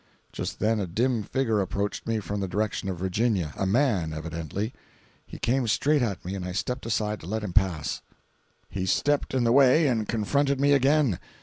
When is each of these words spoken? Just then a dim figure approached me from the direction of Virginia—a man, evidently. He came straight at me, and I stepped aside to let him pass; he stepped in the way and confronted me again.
Just 0.31 0.57
then 0.57 0.79
a 0.79 0.87
dim 0.87 1.21
figure 1.21 1.61
approached 1.61 2.07
me 2.07 2.19
from 2.19 2.39
the 2.39 2.47
direction 2.47 2.89
of 2.89 2.97
Virginia—a 2.97 3.67
man, 3.67 4.13
evidently. 4.13 4.73
He 5.27 5.37
came 5.37 5.67
straight 5.67 6.01
at 6.01 6.25
me, 6.25 6.33
and 6.33 6.43
I 6.43 6.53
stepped 6.53 6.87
aside 6.87 7.19
to 7.19 7.27
let 7.27 7.43
him 7.43 7.53
pass; 7.53 8.01
he 8.67 8.87
stepped 8.87 9.35
in 9.35 9.43
the 9.43 9.51
way 9.51 9.85
and 9.85 10.07
confronted 10.07 10.59
me 10.59 10.71
again. 10.73 11.19